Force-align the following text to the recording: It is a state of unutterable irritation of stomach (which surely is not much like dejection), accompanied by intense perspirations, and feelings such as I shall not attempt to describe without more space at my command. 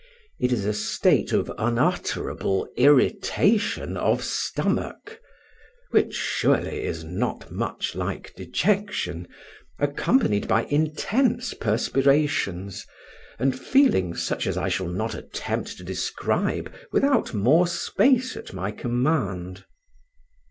It 0.39 0.51
is 0.51 0.65
a 0.65 0.73
state 0.73 1.31
of 1.31 1.51
unutterable 1.59 2.67
irritation 2.75 3.95
of 3.97 4.23
stomach 4.23 5.21
(which 5.91 6.15
surely 6.15 6.85
is 6.85 7.03
not 7.03 7.51
much 7.51 7.93
like 7.93 8.33
dejection), 8.35 9.27
accompanied 9.77 10.47
by 10.47 10.63
intense 10.63 11.53
perspirations, 11.53 12.83
and 13.37 13.53
feelings 13.55 14.23
such 14.23 14.47
as 14.47 14.57
I 14.57 14.69
shall 14.69 14.87
not 14.89 15.13
attempt 15.13 15.77
to 15.77 15.83
describe 15.83 16.73
without 16.91 17.35
more 17.35 17.67
space 17.67 18.35
at 18.35 18.53
my 18.53 18.71
command. 18.71 19.65